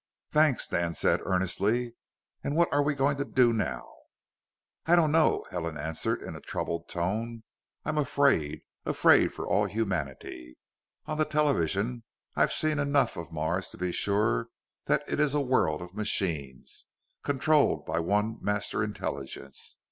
"Thanks," 0.31 0.65
Dan 0.65 0.95
said, 0.95 1.19
earnestly. 1.25 1.93
"And 2.43 2.55
what 2.55 2.73
are 2.73 2.81
we 2.81 2.95
going 2.95 3.17
to 3.17 3.23
do 3.23 3.53
now?" 3.53 3.87
"I 4.87 4.95
don't 4.95 5.11
know," 5.11 5.45
Helen 5.51 5.77
answered 5.77 6.23
in 6.23 6.35
a 6.35 6.41
troubled 6.41 6.89
tone. 6.89 7.43
"I'm 7.85 7.99
afraid. 7.99 8.61
Afraid 8.83 9.31
for 9.31 9.45
all 9.47 9.65
humanity. 9.67 10.57
On 11.05 11.19
the 11.19 11.25
television, 11.25 12.01
I've 12.35 12.51
seen 12.51 12.79
enough 12.79 13.15
of 13.15 13.31
Mars 13.31 13.67
to 13.67 13.77
be 13.77 13.91
sure 13.91 14.47
that 14.85 15.03
it 15.07 15.19
is 15.19 15.35
a 15.35 15.39
world 15.39 15.83
of 15.83 15.93
machines, 15.93 16.87
controlled 17.21 17.85
by 17.85 17.99
one 17.99 18.39
Master 18.41 18.83
Intelligence. 18.83 19.77